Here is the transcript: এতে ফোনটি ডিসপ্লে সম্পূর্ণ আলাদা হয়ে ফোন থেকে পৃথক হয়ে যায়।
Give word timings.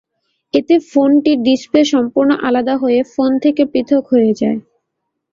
এতে 0.53 0.75
ফোনটি 0.89 1.31
ডিসপ্লে 1.45 1.81
সম্পূর্ণ 1.93 2.31
আলাদা 2.47 2.75
হয়ে 2.77 2.99
ফোন 3.13 3.31
থেকে 3.43 3.63
পৃথক 3.71 4.03
হয়ে 4.11 4.31
যায়। 4.41 4.59